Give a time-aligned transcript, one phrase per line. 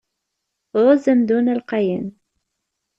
[0.83, 2.05] Ɣez amdun alqayan.